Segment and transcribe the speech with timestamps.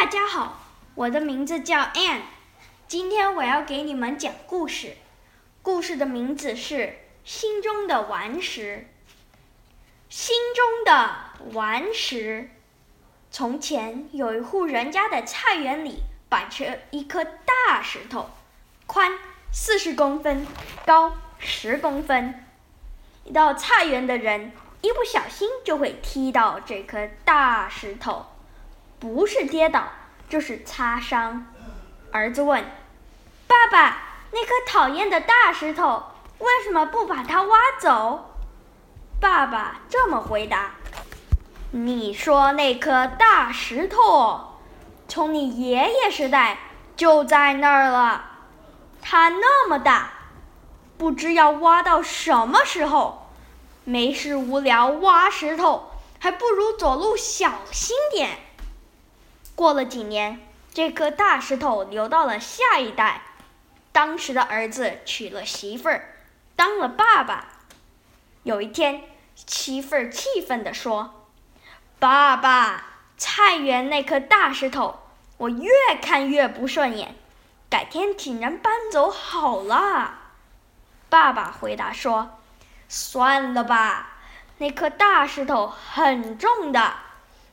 [0.00, 0.58] 大家好，
[0.94, 2.22] 我的名字叫 Anne，
[2.88, 4.96] 今天我要给你们讲故事。
[5.60, 6.74] 故事的名字是
[7.22, 8.86] 《心中的顽石》。
[10.08, 11.16] 心中的
[11.52, 12.48] 顽石。
[13.30, 18.30] 从前有一户人家的菜园里摆着一颗大石头，
[18.86, 19.18] 宽
[19.52, 20.46] 四十公分，
[20.86, 22.46] 高十公分。
[23.24, 28.24] 一到菜园的人一不小心就会踢到这颗大石头。
[29.00, 29.82] 不是跌倒，
[30.28, 31.46] 就是擦伤。
[32.12, 32.62] 儿子问
[33.48, 33.96] ：“爸爸，
[34.30, 36.04] 那颗讨厌的大石头，
[36.38, 38.30] 为什么不把它挖走？”
[39.18, 40.72] 爸爸这么回答
[41.72, 44.58] ：“你说那颗大石头，
[45.08, 46.58] 从你爷爷时代
[46.94, 48.24] 就在那儿了。
[49.00, 50.10] 它那么大，
[50.98, 53.30] 不知要挖到什么时候。
[53.84, 58.38] 没事无聊挖石头，还不如走路小心点。”
[59.60, 60.40] 过了几年，
[60.72, 63.20] 这颗大石头流到了下一代。
[63.92, 66.14] 当时的儿子娶了媳妇儿，
[66.56, 67.46] 当了爸爸。
[68.42, 69.02] 有一天，
[69.34, 71.26] 媳妇儿气愤地说
[72.00, 72.84] ：“爸爸，
[73.18, 74.98] 菜园那颗大石头，
[75.36, 75.68] 我越
[76.00, 77.14] 看越不顺眼，
[77.68, 80.20] 改天请人搬走好了。”
[81.10, 82.40] 爸爸回答说
[82.88, 84.20] ：“算了吧，
[84.56, 86.94] 那颗大石头很重的，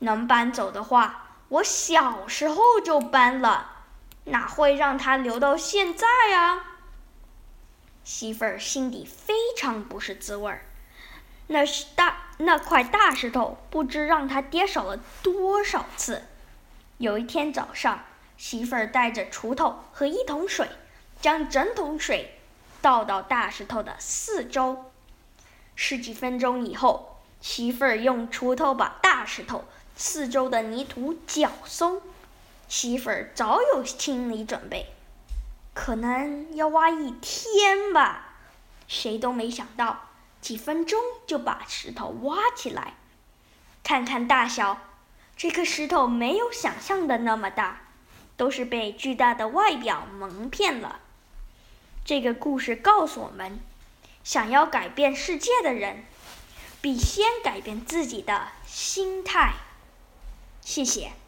[0.00, 1.20] 能搬走的话。”
[1.52, 3.84] 我小时候就搬了，
[4.24, 6.78] 哪会让它留到现在啊？
[8.02, 10.64] 媳妇儿心里非常不是滋味儿。
[11.48, 16.24] 那是大那块大石头，不知让他跌少了多少次。
[16.96, 18.02] 有一天早上，
[18.38, 20.70] 媳妇儿带着锄头和一桶水，
[21.20, 22.38] 将整桶水
[22.80, 24.90] 倒到大石头的四周。
[25.76, 29.66] 十几分钟以后，媳妇儿用锄头把大石头。
[29.96, 32.00] 四周的泥土较松，
[32.68, 34.86] 媳妇儿早有心理准备，
[35.74, 38.34] 可能要挖一天吧。
[38.88, 40.08] 谁都没想到，
[40.40, 42.94] 几分钟就把石头挖起来。
[43.82, 44.78] 看看大小，
[45.36, 47.82] 这颗石头没有想象的那么大，
[48.36, 51.00] 都是被巨大的外表蒙骗了。
[52.04, 53.60] 这个故事告诉我们：
[54.24, 56.04] 想要改变世界的人，
[56.80, 59.54] 必先改变自己的心态。
[60.64, 61.21] 谢谢。